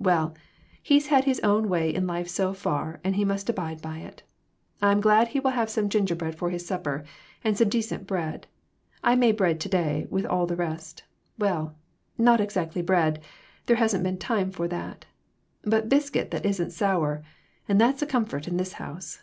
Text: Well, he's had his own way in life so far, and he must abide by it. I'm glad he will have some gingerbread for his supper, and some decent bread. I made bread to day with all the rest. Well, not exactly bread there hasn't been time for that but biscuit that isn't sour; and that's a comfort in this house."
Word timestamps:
Well, 0.00 0.34
he's 0.82 1.06
had 1.06 1.26
his 1.26 1.38
own 1.44 1.68
way 1.68 1.94
in 1.94 2.08
life 2.08 2.26
so 2.26 2.52
far, 2.52 2.98
and 3.04 3.14
he 3.14 3.24
must 3.24 3.48
abide 3.48 3.80
by 3.80 3.98
it. 3.98 4.24
I'm 4.82 5.00
glad 5.00 5.28
he 5.28 5.38
will 5.38 5.52
have 5.52 5.70
some 5.70 5.88
gingerbread 5.88 6.34
for 6.34 6.50
his 6.50 6.66
supper, 6.66 7.04
and 7.44 7.56
some 7.56 7.68
decent 7.68 8.04
bread. 8.04 8.48
I 9.04 9.14
made 9.14 9.36
bread 9.36 9.60
to 9.60 9.68
day 9.68 10.08
with 10.10 10.26
all 10.26 10.44
the 10.44 10.56
rest. 10.56 11.04
Well, 11.38 11.76
not 12.18 12.40
exactly 12.40 12.82
bread 12.82 13.22
there 13.66 13.76
hasn't 13.76 14.02
been 14.02 14.18
time 14.18 14.50
for 14.50 14.66
that 14.66 15.06
but 15.62 15.88
biscuit 15.88 16.32
that 16.32 16.44
isn't 16.44 16.72
sour; 16.72 17.22
and 17.68 17.80
that's 17.80 18.02
a 18.02 18.06
comfort 18.06 18.48
in 18.48 18.56
this 18.56 18.72
house." 18.82 19.20